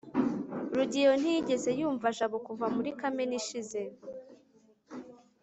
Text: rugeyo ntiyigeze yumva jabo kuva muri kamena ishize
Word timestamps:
rugeyo 0.75 1.13
ntiyigeze 1.21 1.69
yumva 1.79 2.07
jabo 2.17 2.37
kuva 2.47 2.65
muri 2.75 2.89
kamena 2.99 3.35
ishize 3.41 3.81